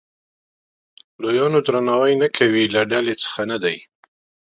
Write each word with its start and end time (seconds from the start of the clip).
لویانو 1.21 1.59
درناوی 1.67 2.13
نه 2.21 2.27
کوي 2.37 2.63
له 2.75 2.81
ډلې 2.91 3.13
څخه 3.23 3.41
نه 3.51 3.57
دی. 3.63 3.77